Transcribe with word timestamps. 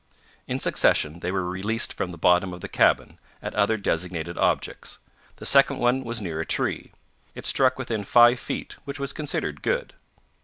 In 0.47 0.59
succession 0.59 1.19
they 1.19 1.31
were 1.31 1.47
released 1.47 1.93
from 1.93 2.09
the 2.09 2.17
bottom 2.17 2.53
of 2.53 2.61
the 2.61 2.67
cabin, 2.67 3.19
at 3.39 3.53
other 3.53 3.77
designated 3.77 4.35
objects. 4.35 4.97
The 5.35 5.45
second 5.45 5.77
one 5.77 6.03
was 6.03 6.19
near 6.19 6.39
a 6.39 6.43
tree. 6.43 6.91
It 7.35 7.45
struck 7.45 7.77
within 7.77 8.03
five 8.03 8.39
feet, 8.39 8.77
which 8.85 8.99
was 8.99 9.13
considered 9.13 9.61
good. 9.61 9.93